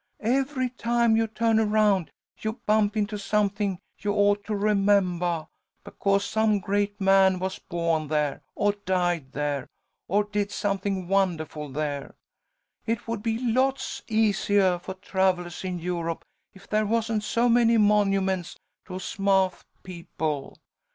[0.23, 2.09] Every time you turn around
[2.39, 5.45] you bump into something you ought to remembah
[5.83, 9.67] because some great man was bawn there, or died there,
[10.07, 12.15] or did something wondahful there.
[12.87, 16.25] It would be lots easiah for travellers in Europe
[16.55, 18.57] if there wasn't so many monuments
[18.87, 20.57] to smaht people.